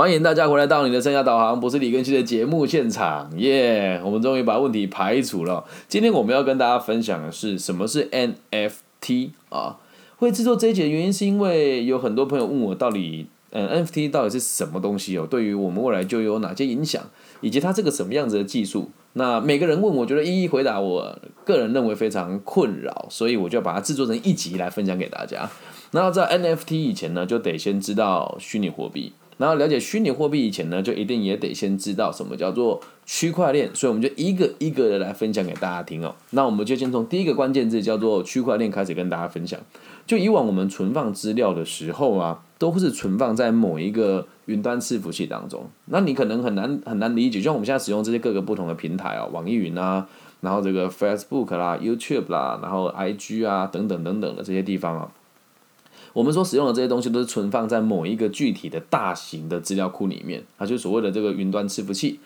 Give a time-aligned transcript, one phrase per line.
[0.00, 4.00] 欢迎大家回来到你的生涯导航，不是李根熙的节目现场，耶！
[4.02, 5.62] 我们终于把问题排除了。
[5.88, 9.76] 今天我们要跟大家分享的是什么是 NFT 啊？
[10.16, 15.26] 会制作这一节的原因是因为有很多朋友问我，到底嗯 NFT 到底是什么东西哦？
[15.30, 17.02] 对于我们未来就有哪些影响，
[17.42, 18.90] 以及它这个什么样子的技术？
[19.12, 25.50] 那每个人问，我觉得一一回答，我个人认为非常困扰，所以我就把它制作成一集来分享给大家。
[25.90, 29.12] 那在 NFT 以前呢，就得先知道虚拟货币。
[29.40, 36.14] 然后了解虚拟货币以前呢，就一定也得先知道什么叫做区块链，所以我们就一个一个的来分享给大家听哦。
[36.32, 39.58] 那我们就先从第一个关键字叫做区块链开始跟大家分享。
[40.06, 45.64] 就以往我们存放资料的时候啊，都是存放在某一个云端伺服器当中。
[45.86, 50.06] 那你可能很难很难理解，就像我们现在使用这些各个不同的平台啊，网易云啊，
[50.42, 55.10] 然后这个 Facebook 啦、YouTube 啦，然后 IG 啊等等等等的这些地方啊。
[56.12, 62.20] 我们所使用的这些东西都是存放在某一个具体的大型的资料库里面，它就所谓的这个云端伺服器。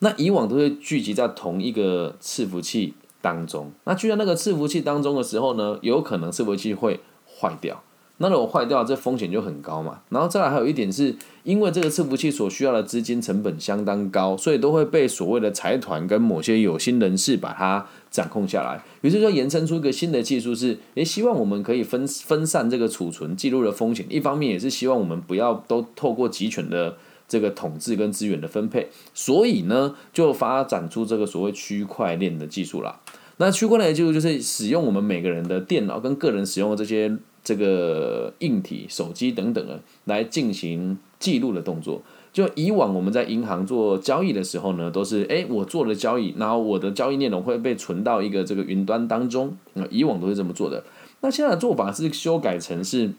[0.00, 3.70] 那以往都会聚集在同一个伺服器当中。
[3.84, 7.82] 那聚在那个伺服器当中的时候呢，有可能伺服器会坏掉。
[8.22, 10.02] 那如果坏掉，这风险就很高嘛。
[10.10, 18.84] 然后再来还有一点是，因为这个伺服器所需要的资金成本相当高，所以都会被所谓的财团跟某些有心人士把它掌控下来。
[19.00, 24.04] 于是就延伸出一个新的技术，是诶，希望我们可以分分散这个储存记录的风险。
[24.10, 28.90] 一方面也是希望我们不要都透过集权的这个统治跟资源的分配。
[29.14, 33.00] 所以呢，就发展出这个所谓区块链的技术啦。
[33.38, 37.16] 那区块链的技术就是使用我们每个人的电脑跟个人使用的这些。
[37.42, 42.02] 这个硬体、手机等等的来进行记录的动作。
[42.32, 49.56] 就以往我们在银行做交易的时候呢，都是哎我做了交易，然后我的交易内容会被存到一个这个云端当中。
[49.74, 50.84] 那以往都是这么做的。
[51.20, 53.10] 那现在的做法是修改成是，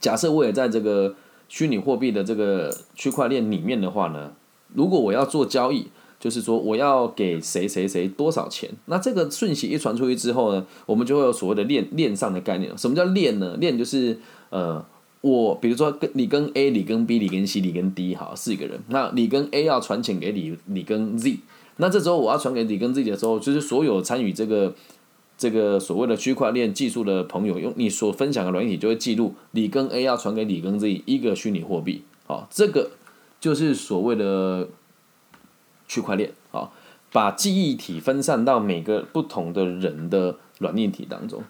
[0.00, 1.14] 假设我也在这个
[1.48, 4.32] 虚拟货币的这个区块链里面的话呢，
[4.74, 5.88] 如果我要做交易。
[6.22, 8.70] 就是说，我要给谁谁谁多少钱？
[8.86, 12.70] 那这个讯息一传出去之后呢，我们就会有所谓的链链上的概念。
[12.78, 13.56] 什么叫链呢？
[13.56, 14.16] 链就是
[14.50, 14.86] 呃，
[15.20, 18.78] 我比如说跟你跟 A，你跟 B，你跟 C，你跟 D，好，四个人。
[18.86, 21.40] 那你跟 A 要传钱给你，你跟 Z。
[21.78, 24.72] 那这时候我要传给你跟 Z 的时候，就是所有参与这个
[25.36, 32.04] 这个所谓的区块链技术的朋友，用你所分享的软体就会记录你跟 A 要传给你跟 Z 一个虚拟货币。
[32.28, 32.92] 好，这个
[33.40, 34.68] 就是所谓的。
[35.88, 36.70] 区块链啊，
[37.12, 41.42] 把记忆体分散到每个不同的人的软硬体当中。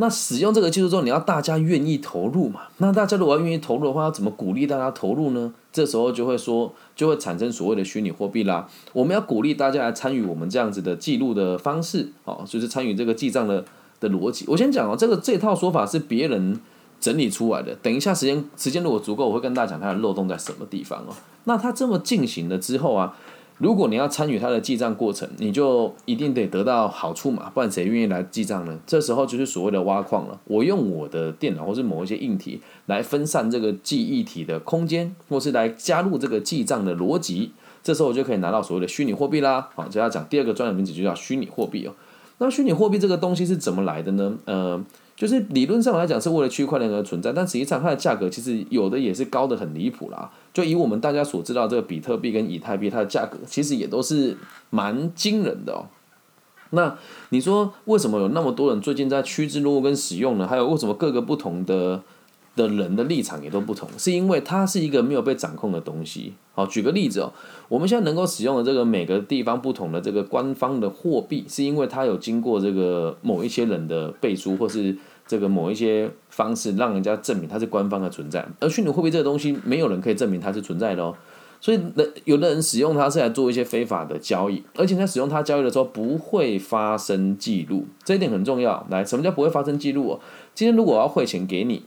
[0.00, 2.60] 那使用这个技术之后，你要大家愿意投入嘛？
[2.76, 5.52] 那大家如果要愿意投入的话，要怎么鼓励大家投入呢？
[5.72, 8.68] 这时候就会说，就会产生所谓的虚拟货币啦。
[8.92, 13.64] 我们要鼓励大家来参与我们这样子的记录的方式，哦，就是参与这个记账的
[13.98, 14.44] 的逻辑。
[14.46, 16.60] 我先讲哦，这个这套说法是别人
[17.00, 17.74] 整理出来的。
[17.82, 21.12] 等一下时间时间如果足够，我会跟大家讲它的漏洞在什么地方哦。
[21.42, 23.16] 那它这么进行了之后啊。
[23.58, 28.78] 如果你要参与他的记账过程，你就一定得得到好处嘛，不然谁愿意来记账呢？
[28.86, 30.40] 这时候就是所谓的挖矿了。
[30.44, 37.52] 我用我的电脑或是某一些硬体来分散这个记忆体的空间，或是来加入这个记账的逻辑，
[37.82, 39.68] 这时候我就可以拿到所谓的虚拟货币啦。
[39.74, 41.92] 好，就要讲第二个专有名词，就叫虚拟货币哦。
[42.38, 44.38] 那虚拟货币这个东西是怎么来的呢？
[44.44, 44.84] 呃。
[45.18, 50.30] 就是理论上来讲是为了区块链而存在，但实际上它的价格其实有的也是高的很离谱啦。
[50.58, 54.36] 就以我们大家所知道这个比特币跟以太币，它的价格其实也都是
[54.70, 55.86] 蛮惊人的哦。
[56.70, 56.98] 那
[57.28, 60.48] 你说为什么有那么多人最近在趋之若鹜跟使用呢？
[60.48, 62.02] 还有为什么各个不同的？
[62.56, 66.32] 的人的立场也都不同，是因为它是一个没有被掌控的东西。
[66.56, 67.32] 好，举个例子哦，
[67.68, 74.96] 我们现在能够使用的这个每个地方不同的这个官方的货币，是因为它有经过这个某一些人的背书，或是
[75.28, 78.44] 这个某一些方式，让人家证明它是官方的存在。
[78.58, 81.14] 而虚拟货币这个东西，没有人可以证明它是存在的哦。
[81.60, 88.84] 所以，人有的人使用它是来做一些非法的交易，而且在使用它交易的时候不会发生记录，这一点很重要。
[88.90, 90.20] 来，什么叫不会发生记录哦？
[90.54, 91.84] 今天如果我要汇钱给你。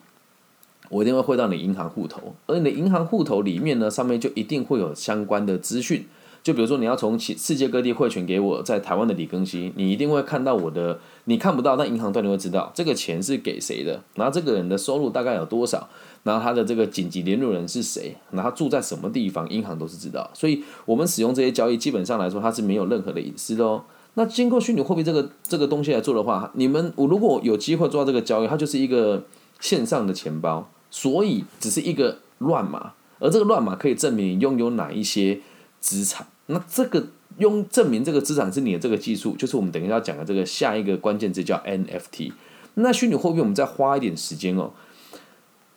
[0.90, 6.06] 我一定会汇到你银行户头，而你的银行户头里面呢，上面就一定会有相关的资讯。
[6.44, 15.88] 就比如说，你要从其世界各地汇钱给我，在台湾的李庚希，你一定会看到我的，你看不到，但银行端你会知道这个钱是给谁的，然后这个人的收入大概有多少，
[16.24, 20.30] 然后他的这个紧急联络人是谁，然后住在什么地方，银行都是知道。
[20.34, 23.84] 所以我们使用这些交易，基本上来说，它是没有任何的隐私的哦。
[24.16, 29.24] 那经过虚拟货币这个这个东西来做的话，你们我如果有机会做到这个交易，它就是一个
[29.60, 30.70] 线上的钱包。
[30.94, 35.40] 所以只是一个乱码，而这个乱码可以证明拥有哪一些
[35.82, 36.26] 资产。
[36.46, 37.08] 那这个
[37.38, 42.32] 用证明这个资产是你的这个技术，就是我们等一下要讲的这个下一个关键字叫 NFT。
[42.76, 44.72] 那虚拟货币我们再花一点时间哦。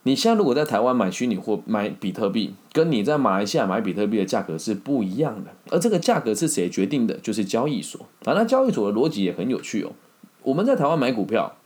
[0.03, 5.49] 你现在如果在台湾买虚拟货买比特币，跟你在马来西亚买比特币的价格是不一样的。
[5.71, 7.17] 而这个价格是谁决定的？
[7.17, 8.33] 就是交易所啊。
[8.33, 9.91] 那交易所的逻辑也很有趣哦。
[10.43, 11.57] 我们在台湾买股票，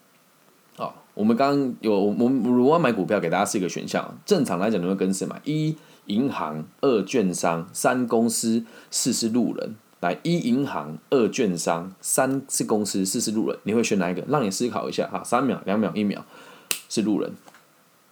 [0.78, 4.18] 啊，我们刚刚有我们如果买股票，给大家四个选项。
[4.26, 5.42] 正常来讲，你会跟谁买？
[5.44, 5.76] 一
[6.10, 9.76] 银行，二券商，三公司，四是路人。
[10.02, 13.58] 来，一银行，二券商，三是公司，四是路人。
[13.64, 14.24] 你会选哪一个？
[14.28, 15.22] 让你思考一下哈。
[15.24, 16.24] 三秒，两秒，一秒，
[16.88, 17.32] 是路人。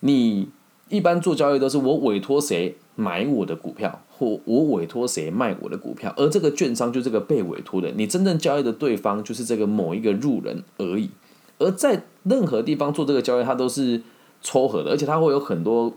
[0.01, 0.49] 你
[0.89, 11.09] 一般做交易都是我委托谁买我的股票，或我委托谁卖我的股票，而这个券商就这个被委托的，你真正交易的对方就是这个某一个路人而已。
[11.57, 14.03] 而在任何地方做这个交易，它都是
[14.41, 15.93] 撮合的，而且它会有很多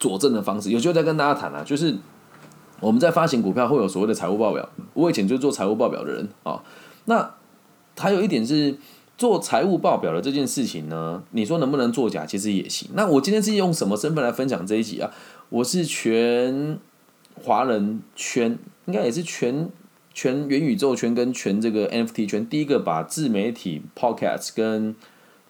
[0.00, 0.70] 佐证的方式。
[0.70, 1.96] 有机会再跟大家谈啊，就是
[2.80, 6.64] 我们在发行股票会有所谓的财务报表，我以前就是做财务报表的人啊。
[7.04, 7.34] 那
[7.96, 8.76] 还有一点是。
[9.18, 12.24] 做财务报表的这件事情呢，你说能不能作假？
[12.24, 12.88] 其实也行。
[12.94, 15.10] 那我今天是用什么身份来分享这一集啊？
[15.50, 16.78] 我是全
[17.34, 19.68] 华人圈，应该也是全
[20.14, 24.96] 全元宇宙圈跟全这个 NFT 圈，第一个把自媒体 Podcast 跟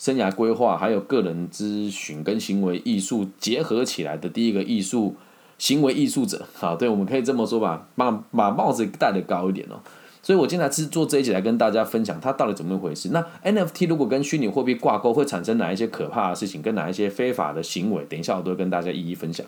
[0.01, 5.15] 生涯规划，还有个人咨询跟行为艺术结合起来的第一个艺术
[5.59, 6.47] 行为艺术者。
[6.57, 9.77] 好，对，我们可以这么说吧，把把帽子戴的高一点哦。
[10.23, 13.11] 所以，我今天是做这一集来跟大家分享它到底怎么一回事。
[13.11, 18.05] 那 NFT 如果跟虚拟货币挂钩，会产生哪一些可怕的事情，跟哪一些非法的行为？
[18.05, 19.45] 等一下，我都会跟大家一一分享。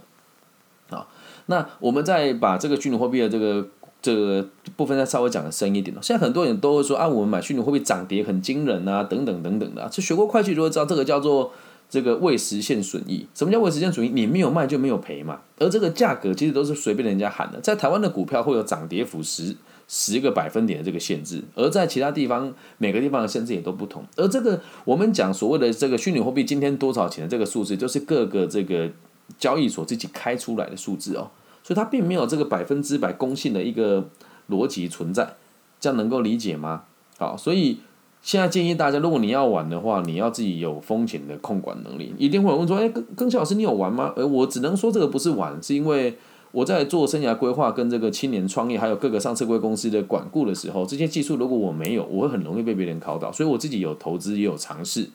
[0.90, 1.08] 好，
[1.46, 3.68] 那我们再把这个虚拟货币的这个
[4.02, 4.46] 这个
[4.76, 9.88] 部分再稍微讲的深一点现在很多人都会说啊，我们买虚拟货币涨跌很惊人啊，等等等等的。
[9.90, 11.52] 这学过会计就会知道，这个叫做
[11.88, 13.26] 这个未实现损益。
[13.32, 14.10] 什么叫未实现损益？
[14.10, 15.40] 你没有卖就没有赔嘛。
[15.58, 17.60] 而这个价格其实都是随便人家喊的。
[17.60, 19.56] 在台湾的股票会有涨跌幅十。
[19.88, 24.02] 十个百分点的这个限制，而在其他地方，每个地方的限制也都不同。
[24.16, 28.90] 而这个我们讲所谓的这个虚拟货币今天多少钱的这个数字，就是各个这个
[29.38, 31.30] 交易所自己开出来的数字哦，
[31.62, 34.08] 所以它并没有这个百分之百公信的一个
[34.48, 35.34] 逻辑存在，
[35.80, 36.84] 这样能够理解吗？
[37.18, 37.78] 好，所以
[38.20, 42.14] 现在建议大家，如果你要玩的话，你要自己有风险的控管能力。
[42.18, 44.12] 一定会有问说，哎，更更小老师，你有玩吗？
[44.16, 46.16] 而我只能说这个不是玩，是因为。
[46.54, 53.32] 我在做生涯规划跟这个青年创业，还有各个上市贵公司的管顾的时候，这些技术如果我没有，我会很容易被别人考倒。
[53.32, 55.08] 所以我自己有投资也有尝试。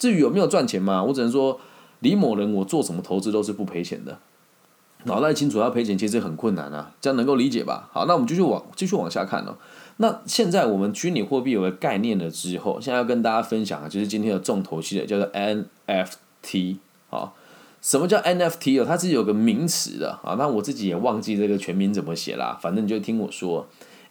[0.00, 1.60] 至于有没有赚钱嘛，我只能说
[2.00, 4.18] 李某人我做什么投资都是不赔钱的。
[5.04, 7.88] 脑袋清楚要赔钱其实很困难啊，这样能够理解吧？
[7.92, 9.56] 好，那我们继续往继续往下看哦。
[9.96, 16.76] 那现在我们虚拟货币有个概念了之后，现在要跟大家分享的就是今天的重头戏的，叫做 NFT
[17.08, 17.36] 好。
[17.82, 18.84] 什么叫 NFT 哦？
[18.86, 20.34] 它是有个名词的啊。
[20.38, 22.58] 那我自己也忘记这个全名怎么写啦。
[22.60, 23.66] 反正你就听我说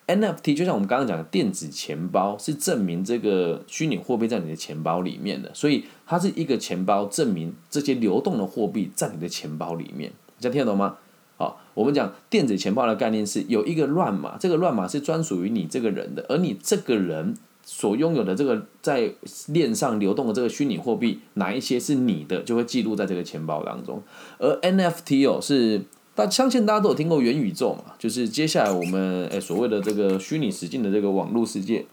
[0.08, 5.52] ，NFT 就像我们刚刚讲的电子钱包，是证明这个虚拟货币在你的钱包里面的。
[5.54, 10.12] 所以它是一个钱包，证明这些流动的货币在你的钱包里面。
[10.40, 10.98] 这样听得懂吗？
[11.38, 17.36] 好，我们讲电子钱包的概念是有一个乱码，这个乱码是专属于你这个人的，而你这个人。
[17.72, 19.14] 所拥有的这个在
[19.50, 24.02] 链上流动的这个虚拟货币，哪一些是你的，就会记录在这个钱包当中。
[24.40, 25.84] 而 NFT 哦，是
[26.16, 31.86] 大相信大家都有听过元宇宙嘛，就是接下来我们诶所谓的这个虚拟实境的这个网络世界。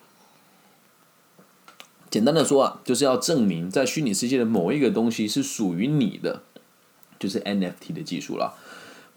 [2.08, 6.40] 简单的说啊，就是要证明在虚拟世界的某一个东西是属于你的，
[7.18, 8.54] 就是 NFT 的技术了。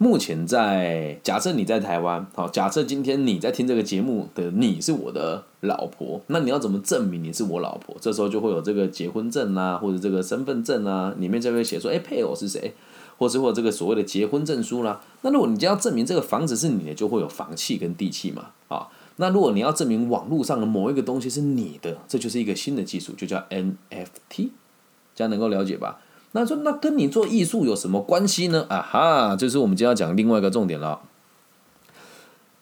[0.02, 7.98] 目前在假设你在台湾，好，假设今天你在听这个节目的你是我的老婆，那你要怎么证明你是我老婆？
[8.00, 12.74] 这时候就会有这个结婚证啊，或者这个身份证啊，里面就会写说，哎，配偶是谁，
[13.18, 15.02] 或是或这个所谓的结婚证书啦。
[15.24, 24.52] 那如果你就要证明这个房子是你的，就会有房契跟地契嘛，啊，那如果你要证明网络上的某一个东西是你的，这就是一个新的技术，就叫 NFT，
[25.14, 26.00] 这样能够了解吧？
[26.32, 28.66] 那说那跟你做艺术有什么关系呢？
[28.70, 31.00] 啊哈，就是我们今天要讲另外一个重点了。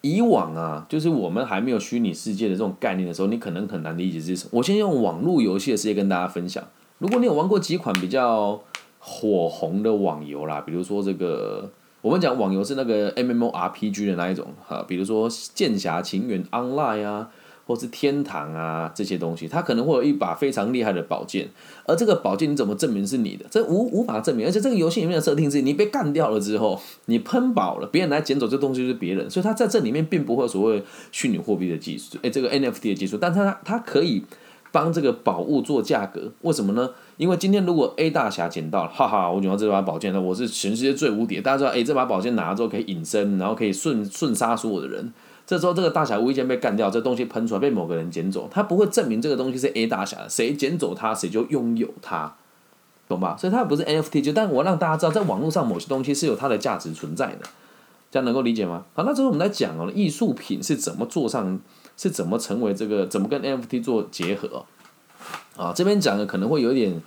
[0.00, 4.50] 以往啊，就是我们还没有虚拟世界的这种概念的时候，你可能很难理解这是什么。
[4.54, 6.64] 我先用网络游戏的世界跟大家分享。
[6.98, 8.58] 如果你有玩过几款比较
[8.98, 11.70] 火红的网游啦，比如说这个，
[12.00, 17.28] 我们讲网游是那个 M M O R P G 的那一种哈，比如说《剑侠情缘 Online》啊。
[17.68, 21.46] 或是天堂啊这些东西，它可能会有一把非常厉害的宝剑，
[21.84, 23.44] 而这个宝剑你怎么证明是你的？
[23.50, 24.46] 这无无法证明。
[24.46, 30.82] 而且这个游戏里面的设定是，你被干掉了之后，你喷宝了，别人来捡走这东西就是别人，所以它在这里面并不会所谓
[31.12, 34.24] 虚拟货币的技术，哎，这个 NFT 的技术，但它它可以
[34.72, 36.32] 帮这个宝物做价格。
[36.40, 36.90] 为什么呢？
[37.18, 41.38] 因为今天如果 A 大侠捡到了，哈哈，我捡到这把宝剑了，我是全世界最无敌。
[41.42, 45.12] 大家知道，哎，这把宝剑拿了之后可以隐身，然后可以瞬瞬杀所有的人。
[45.48, 52.34] 这时候，这个大侠无意间被干掉，这东西喷出来被某个人捡走，他不会证明这个东西是 A 大侠的，谁捡走它，谁就拥有它。
[53.08, 53.34] 懂吧？
[53.38, 57.38] 所以它不是 NFT，就但我让大家知道，在网络上某些东西是有它的价值存在的，
[58.10, 58.84] 这样能够理解吗？
[58.92, 61.58] 好，那之后我们在讲哦，艺术品是怎么做上，
[61.96, 64.66] 是怎么成为这个，怎么跟 NFT 做结合？
[65.56, 67.00] 啊，这边讲的可能会有点，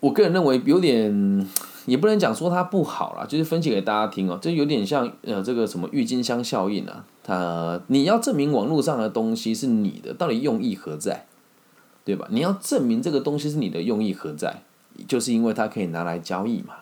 [0.00, 1.48] 我个人认为有点，
[1.86, 11.26] 也不能讲说它不好啦，就是分析给大家听哦，就有点像呃这个什么郁金香效应啊，它你要证明网络上的东西是你的，到底用意何在？
[12.04, 12.28] 对吧？
[12.30, 14.62] 你要证明这个东西是你的用意何在？
[15.08, 16.74] 就是因为它可以拿来交易嘛。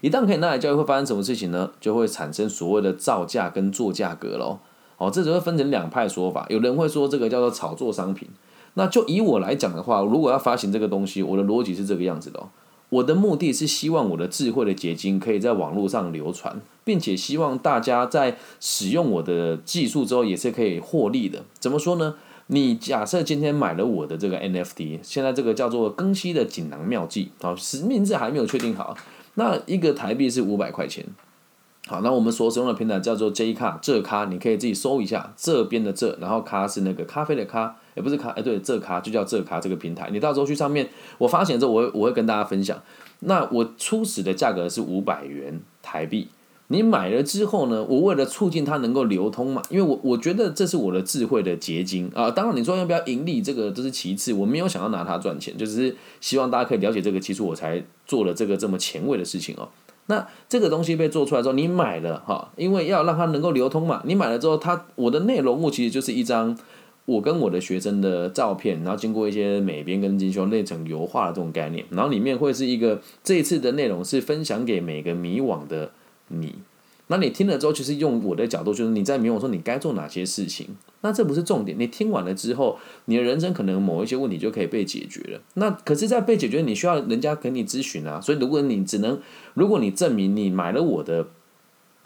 [0.00, 1.70] 一旦可以拿来交易，会发生什么事情呢？
[1.80, 4.58] 就会产生所谓的造价跟做价格喽。
[4.96, 6.46] 哦，这只会分成两派说法。
[6.48, 8.28] 有人会说这个叫做炒作商品。
[8.74, 12.42] 那就以我来讲的话，如果要发行这个东西，我的逻辑是这个样子的。
[12.94, 21.42] 我的目的是希望我的智慧的结晶可以在网络上流传，并且希望大家在使用我的技术之后也是可以获利的。
[21.58, 22.14] 怎么说呢？
[22.48, 28.96] 你假设今天买了我的这个 NFT，现在这个叫做更新的锦囊妙计，啊，实，名字还没有确定好。
[29.34, 31.04] 那一个台币是五百块钱。
[31.86, 40.08] 好，那我们所使用的平台叫做 J 卡这咖，你可以自己搜一下这边的这，然后咖是那个咖啡的咖，也不是咖，哎，对，这咖就叫这咖这个平台。
[40.10, 40.88] 你到时候去上面，
[41.18, 42.82] 我发现之后，我我会跟大家分享。
[43.20, 46.28] 那我初始的价格是五百元台币。
[46.68, 47.84] 你买了之后呢？
[47.84, 52.30] 我为了促进它能够流通嘛，因为我我觉得这是我的智慧的结晶啊。
[52.30, 59.68] 当然，你说要不要盈利，这个都是其次，我没有想要拿它赚钱，就是希望大家可以了解这个技术，我才做了这个这么前卫的事情哦。
[60.06, 64.02] 那这个东西被做出来之后，你买了哈，因为要让它能够流通嘛。
[64.04, 66.56] 你买了之后，它我的内容物其实就是一张
[67.06, 75.90] 我跟我的学生的照片，然后经过一些美编跟精修，内层油画的这种概念，然后里面会是一个这一次的内容是分享给每个迷惘的。
[76.28, 76.54] 你，
[77.08, 80.68] 那你听了之后，其实用我的角度，就是你在明我说你该做哪些事情。
[81.02, 85.40] 那这不是重点，你听完了之后，你的人生可能某一些问题就可以被解决了。
[85.54, 88.20] 那可是，在被解决，你需要人家给你咨询啊。
[88.20, 89.20] 所以，如果你只能，
[89.54, 91.28] 如果你证明你买了我的。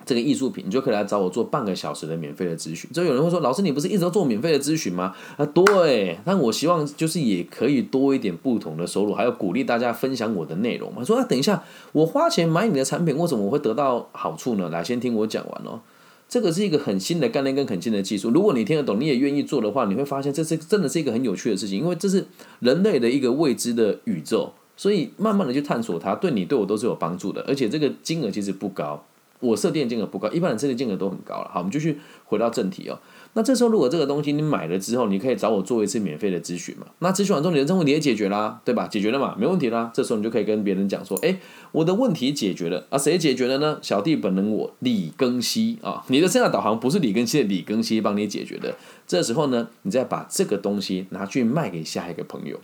[0.08, 2.88] 这个艺术品，你就可以来找我做半个小时的免费的咨询。
[2.94, 6.18] 就有人会说：“老师，你不是一直都做免费的咨询吗？”啊，对。
[6.24, 11.04] 但我希望就是也可以多一点不同的收入，还有鼓励大家分享我的内容嘛。
[11.04, 11.62] 说：“啊，等一下，
[11.92, 15.80] 我花钱买你的产品，为什么我会得到好处呢？”来，先听我讲完哦。
[16.28, 18.30] 这个是一个很新的概念跟很新的技术。
[18.30, 22.26] 如果你听得懂，你也愿意做的话，你会发现这是真的是一个很有趣的事情，因为这是
[22.60, 27.42] 人类的一个未知的宇宙，所以慢慢的去探索它，对你对我都是有帮助的。
[27.48, 29.02] 而且这个金额其实不高。
[29.40, 31.50] 我设定的金额不高，一般人设定金额都很高了。
[31.52, 32.98] 好，我们继续回到正题哦。
[33.34, 36.86] 那这时候如果这个东西你买了之后，你可以找我做一次免费的咨询嘛？
[36.98, 38.88] 那咨询完之后，你的这问题也解决啦，对吧？
[38.88, 39.90] 解决了嘛，没问题啦。
[39.94, 41.38] 这时候你就可以跟别人讲说：“哎，
[41.72, 43.78] 我的问题解决了啊，谁解决了呢？
[43.80, 48.74] 小弟本人我李庚希啊，你的生涯导航不是李庚希的李庚希帮你解决的。
[49.06, 52.58] 这时候呢，你再把这个东西拿去卖给下一个朋友。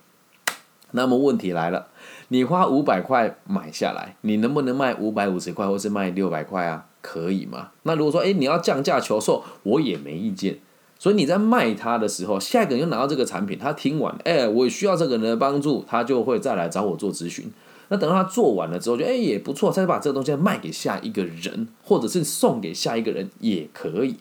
[0.94, 1.88] 那么问题来了。”
[2.28, 6.86] 你花五百块买下来，你能不能卖五百五十块，或是卖六百块啊？
[7.02, 7.68] 可以吗？
[7.82, 10.58] 那如果说，哎，你要降价求售，我也没意见。
[10.98, 17.52] 所以你在卖它的时候，下一个人又拿到这个产品，他听完，哎，我需要这个人的帮助，他就会再来找我做咨询。
[17.88, 24.16] 那等到他做完了之后，就哎也不错，再把这个东西卖给下一个人，或者是送给下一个人也可以。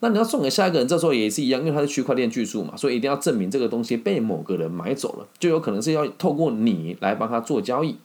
[0.00, 7.96] 那你要送给下一个人，这时候也是一样，因为它是区块链技术嘛，所以一定要证明这个东西被某个人买走了，就有可能是要透过你来帮他做交易，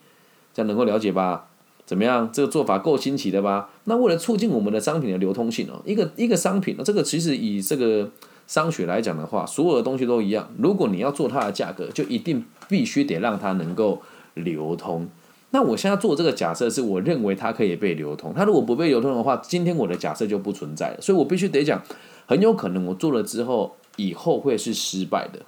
[0.52, 1.48] 这样能够了解吧？
[1.86, 2.28] 怎么样？
[2.32, 3.70] 这个做法够新奇的吧？
[3.84, 8.10] 那为了促进我们的商品的流通性哦，一个一个商品呢，这个其实以这个
[8.46, 14.02] 商学来讲的话，所有的东西都一样，如果你要做它的价格，就一定必须得让它能够
[14.34, 15.08] 流通。
[15.56, 21.82] 那我现在做这个假设是我认为它可以被流通，它如果不被流通的话，今天我的假设就不存在了，所以我必须得讲，
[22.26, 25.40] 很有可能我做了之后，以后会是失败的，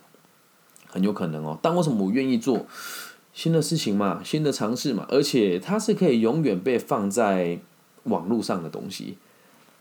[0.87, 1.59] 很有可能哦。
[1.61, 2.65] 但为什么我愿意做
[3.35, 7.59] 新的事情嘛，新的尝试嘛，而且它是可以永远被放在
[8.05, 9.19] 网络上的东西。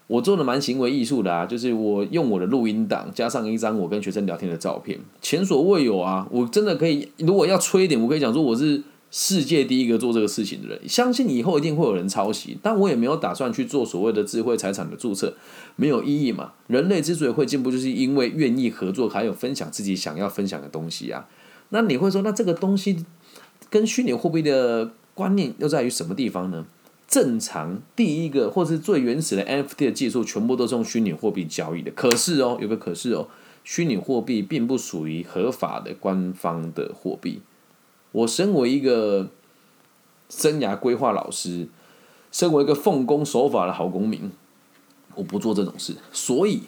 [0.07, 6.27] 我做的蛮行为艺术的啊，就是我用我的录音档加上一张我跟学生聊天的照片，前所未有啊！
[6.29, 8.83] 我真的可以，如果要吹一点，我可以讲说我是。
[9.19, 15.33] 世界第一个做这个事情的人，相信以后一定会有人抄袭，但我也没有打算去做所谓的智慧财产的注册，
[15.75, 16.53] 没有意义嘛。
[16.67, 21.27] 人类之所以会进步，就是因为愿意合作，还有分享自己想要分享的东西啊。
[21.69, 23.03] 那你会说，那这个东西
[23.71, 26.67] 跟虚拟货币的观念又在于什么地方呢？
[27.07, 31.89] 正常第一个或是最原始的 NFT 的技术，全部都是用虚拟货币交易的。
[31.89, 33.27] 可是哦，有个可是哦，
[33.63, 37.41] 虚拟货币并不属于合法的官方的货币。
[38.11, 39.29] 我身为一个
[40.29, 41.67] 生涯规划老师，
[42.31, 44.31] 身为一个奉公守法的好公民，
[45.15, 45.95] 我不做这种事。
[46.11, 46.63] 所以，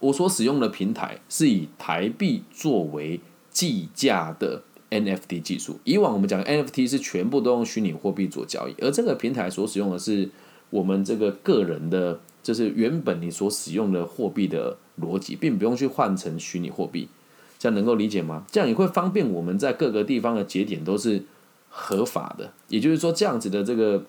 [0.00, 5.78] 我所使用的平台是以台币作为计价的 NFT 技术。
[5.84, 10.30] 以往我们讲 NFT 是全部都用虚拟货币做交易，而这个平台所使用的是
[10.70, 17.08] 我们这个个人的，就是原本你所使用的货币的逻辑，并不用去换成虚拟货币。
[17.58, 18.44] 这样能够理解吗？
[18.50, 21.24] 这样也会方便我们在各个地方的节点都是
[21.68, 24.04] 合法的，也就是说，这样子的这个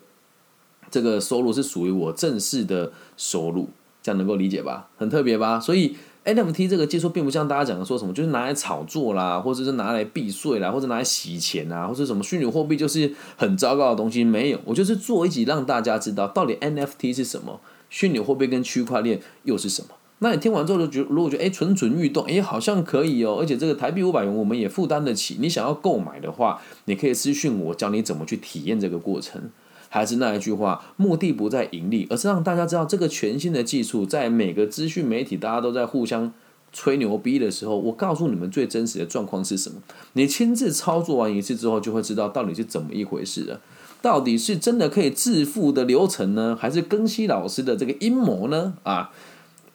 [0.90, 3.68] 这个收入是属于我正式的收入，
[4.02, 4.88] 这样能够理解吧？
[4.96, 5.58] 很特别吧？
[5.58, 14.22] 所以 NFT 这个技术并不像大家讲的说什么，就是拿来炒作啦，或者是拿来避税啦，或者拿来洗钱啊，或者什么虚拟货币就是很糟糕的东西。
[14.22, 19.88] 没有，我就是做一集让大家知道到底 NFT 是什么，虚拟货币跟区块链又是什么。
[20.20, 25.36] 那你听完之后就觉，如果觉得哎蠢蠢欲动，哎好像可以哦，而且这个台币五百元我们也负担得起。
[25.40, 29.50] 你想要购买的话，你可以私讯我，教你怎么去体验这个过程。
[29.88, 36.32] 还是那一句话，目的不在盈利，而是让大家知道这个全新的技术，在每个资讯媒体大家都在互相
[36.72, 39.82] 吹牛逼的时候，我告诉你们最真实的状况是什么。
[40.12, 43.60] 你亲自操作完一次之后，就会知道到底是怎么一回事了。
[44.00, 48.74] 到底是真的可以致富的流程呢，还是庚希老师的这个阴谋呢？
[48.84, 49.10] 啊？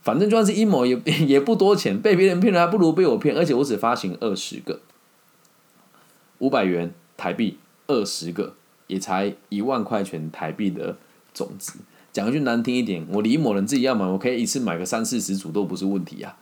[0.06, 4.80] 反正就算是阴谋，也 也不多钱，被别人骗了还不如被我骗，而且我只发行二十个，
[6.38, 7.58] 五百元台币
[7.88, 8.54] 二十个，
[8.86, 10.98] 也才一万块钱台币的
[11.34, 11.80] 种子。
[12.14, 16.38] 讲句难听一点，我李某人自己要买，我可以一次买个三四十组都不是问题啊。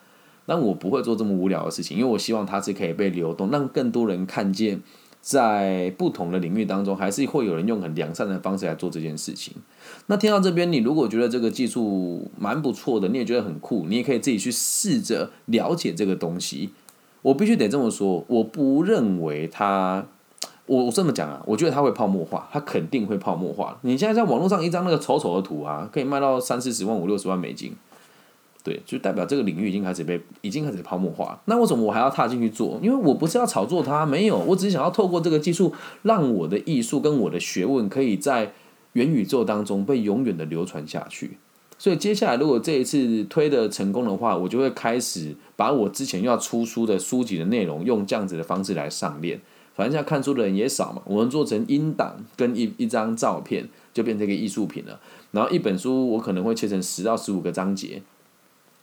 [0.45, 4.81] 但我不会做这么无聊的事情，因为我希望它是可以被流动，让更多人看见。
[5.21, 9.53] 在不同的领域当中，还是会有人用很良善的方式来做这件事情。
[10.07, 16.69] 那听到这边，你如果觉得这个技术蛮不错的，你也觉得很酷，你也可以自己去试着了解这个东西。
[17.21, 20.05] 我必须得这么说，我不认为它，
[20.65, 23.77] 我我这么讲啊，我觉得它会泡沫化，它肯定会泡沫化。
[23.81, 27.73] 你现在在网络上一张那个丑丑的图啊，可以卖到三四十万、五六十万美金。
[28.61, 31.37] 对，就代表这个领域已经开始被已经开始泡沫化。
[31.45, 32.79] 那为什么我还要踏进去做？
[32.81, 35.73] 因为我不是要炒作它，没有，我只是想要透过这个技术，
[36.03, 38.53] 让我的艺术跟我的学问可以在
[38.93, 41.37] 元宇宙当中被永远的流传下去。
[41.77, 49.41] 所以接下来如果这一次推的成功的话，我就会开始把我之前要出书的书籍的内容用这样子的方式来上链。
[49.75, 54.99] 反正现在看书的人也少嘛，我们做成音档跟一一张照片，就变成一个艺术品了。
[55.31, 58.01] 然后一本书我可能会切成十到十五个章节。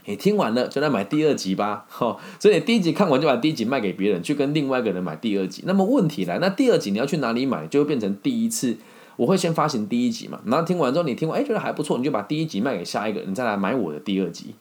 [0.06, 2.16] 你听完了就来买第二集吧，哈！
[2.40, 5.62] 所以第一集看完就把第一集卖给别人，去跟另外一个人买第二集。
[5.66, 8.76] 那么问题来，那第二集你要去哪里买，就会变成第一次
[9.20, 14.54] 我会先发行第一集嘛，然后听完之后你听完，哎，觉得还不错，你就把第一集卖给下一个人，再来买我的第二集，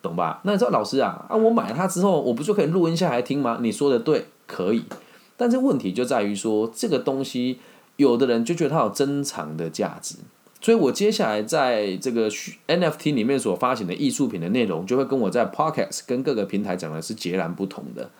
[0.00, 0.40] 懂吧？
[0.44, 3.58] 那你知道老师啊，啊，我买了它之后，我不就可以录音下来听吗？
[3.60, 4.82] 你说的对，可以，
[5.36, 7.58] 但是问题就在于说，这个东西
[7.96, 10.16] 有的人就觉得它有珍藏的价值。
[10.62, 18.10] 所以我接下来在这个 NFT 里面所发行的艺术品的内容，就会跟我在 Podcast 跟各个平台讲的是截然不同的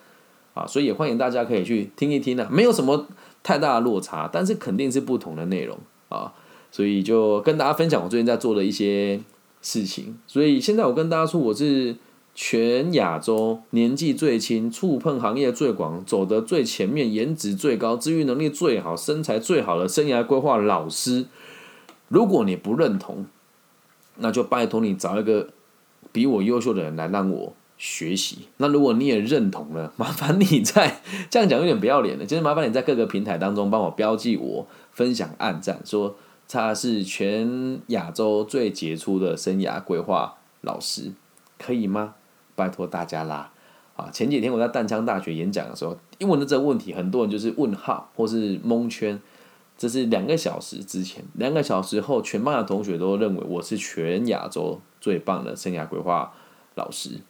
[0.59, 3.07] 啊，所以也欢迎大家可以去听一听呢，没有什么
[3.43, 6.33] 太大的落差，但是肯定是不同的内容啊，
[6.73, 9.21] 所以就跟大家分享我最近在做的一些
[9.63, 10.19] 事情。
[10.27, 11.95] 所以现在我跟大家说，我是
[12.35, 21.27] 全亚洲年纪最轻、触碰行业最广、走得最前面、颜值最高、治愈能力最好、身材最好的生涯规划老师。
[22.09, 23.27] 如果你不认同，
[24.17, 25.49] 那就拜托你找一个
[26.11, 28.49] 比我优秀的人来让我学习。
[28.59, 36.17] 那如果你也认同了， 麻烦你在 这样讲有点不要脸了，就是麻烦你在各个平台当中帮我标记我分享暗赞，说
[36.49, 41.13] 他是全亚洲最杰出的生涯规划老师，
[41.59, 42.17] 可以吗？
[42.55, 43.53] 拜托大家啦！
[43.97, 49.21] 啊，前几天我在淡江大学演讲的时候，因为这个问题，很多人就是问号或是蒙圈。
[49.77, 56.35] 这是两个小时之前，两个小时后，全班的同学都认为我是全亚洲最棒的生涯规划
[56.75, 57.21] 老师，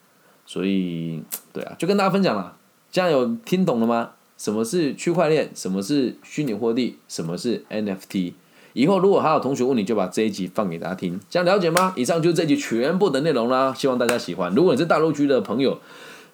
[0.49, 1.21] 所以，
[1.53, 2.57] 对啊，就跟大家分享了，
[2.91, 4.13] 这样有听懂了吗？
[4.35, 5.51] 什么是区块链？
[5.53, 6.97] 什么是虚拟货币？
[7.07, 8.33] 什么是 NFT？
[8.73, 11.93] 以后如果还有同学问你，就把这一集放给大家听，这样了解吗？
[11.95, 14.51] 以上就是这集全部的内容啦，希望大家喜欢。
[14.55, 15.77] 如果你是大陆区的朋友，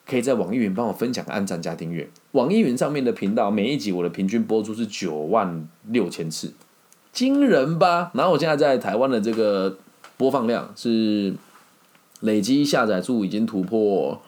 [0.07, 2.09] 可以在网易云帮我分享、按赞加订阅。
[2.31, 6.53] 网易云上面的频道，每一集我的平均播出是九万六千次，
[7.11, 8.11] 惊人吧？
[8.13, 9.77] 然后我现在在台湾的这个
[10.15, 11.33] 播放量是
[12.25, 14.21] 累积下载数已经突破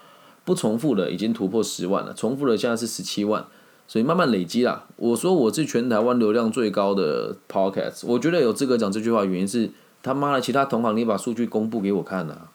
[0.45, 2.13] 不重复的，已经突破十万了。
[2.13, 3.45] 重复的现在是十七万，
[3.87, 4.85] 所以慢慢累积啦。
[4.95, 12.51] 我说我是全台湾流量最高的 podcast，我觉得有资格讲这句话，原因是他妈的其他同行，你把数据公布给我看啊，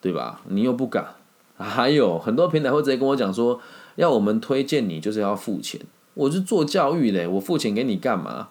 [0.00, 0.40] 对吧？
[0.48, 1.08] 你又不敢。
[1.56, 3.60] 还有很多平台会直接跟我讲说，
[3.96, 5.80] 要我们推荐你就是要付钱。
[6.14, 8.48] 我是做教育嘞，我付钱给你干嘛？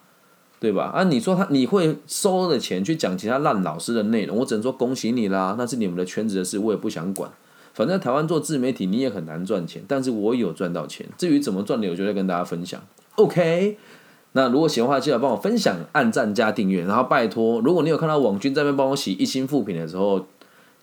[0.63, 0.85] 对吧？
[0.95, 7.29] 啊，你说他你会收的钱去讲其他烂老师的内容，我只能说恭喜你啦，那是你们的圈子的事，我也不想管。
[7.73, 11.05] 反正台湾做自媒体你也很难赚钱，但是我有赚到钱。
[11.17, 12.81] 至于怎么赚的，我就在跟大家分享。
[13.15, 13.77] OK，
[14.31, 20.25] 那如果喜欢的话，记得帮我分享、按赞加订阅，然后拜托，如果你有看到网军在那边帮我洗一星副品的时候，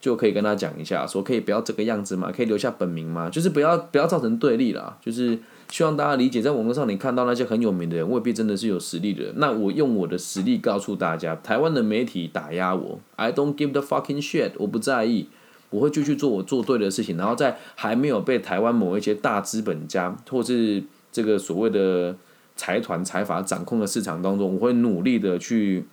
[0.01, 5.39] 就可以跟他讲一下，说可以不要这个样子嘛，可以留下本名嘛，就是不要不要造成对立啦，就是
[5.71, 9.35] 希望大家理解，在网络上你看到那些很有名的人，未必真的是有实力的人。
[9.37, 15.29] 那我用我的实力告诉大家，台湾的媒体打压我，I don't give the fucking shit，我不在意。
[15.69, 20.83] 我会继续做我做对的事情，然后在还没有被台湾某一些大资本家或是
[21.13, 22.17] 这个所谓的
[22.57, 25.85] 财团财阀掌控的市场当中，我会努力的去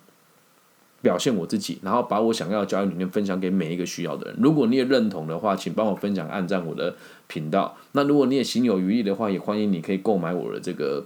[1.01, 4.39] 表现我自己，然后把我想要的交易理念分享给每一个需要的人。
[4.41, 6.95] 如果你也认同的话，请帮我分享、按赞我的
[7.27, 7.77] 频道。
[7.93, 11.05] 那如果你也心有余力的话，也欢迎你可以购买我的这个，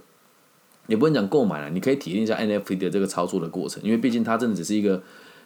[0.86, 5.02] 也不能讲购买了，你可以体验一下 NFT 的这个操作的过程，因为毕竟它真的只是一个。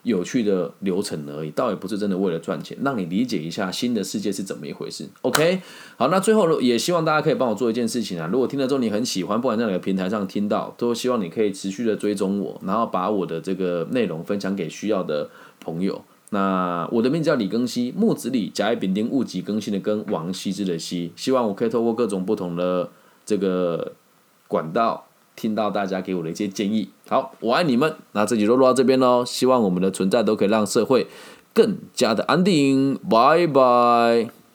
[0.07, 5.05] 有趣的流程而已，倒也不是真的为了赚钱，让你理解一下新的世界是怎么一回事。
[5.21, 5.61] OK，
[5.97, 16.01] 好，那最后也希望大家可以帮我做一件事情啊，如果听了之后你很喜欢，不管在哪个平台上听到，都希望你可以持续的追踪我，然后把我的这个内容分享给需要的朋友。
[16.29, 22.89] 那我的名字叫李更新，木子李，甲乙丙丁戊己更新的更，王羲之的羲，希望我可以透过各种不同的
[23.25, 23.93] 这个
[24.47, 25.06] 管道。
[25.37, 27.95] 听到大家给我的一些建议，好，我爱你们。
[28.11, 31.07] 那这集就录到这边喽，希望我们的存在都可以让社会
[31.53, 32.99] 更加的安定。
[33.09, 34.46] 拜拜。